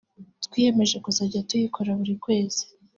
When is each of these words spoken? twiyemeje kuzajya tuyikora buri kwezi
twiyemeje 0.45 0.97
kuzajya 1.05 1.45
tuyikora 1.47 1.89
buri 1.99 2.13
kwezi 2.23 2.63